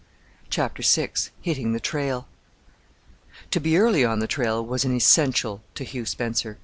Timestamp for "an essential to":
4.83-5.83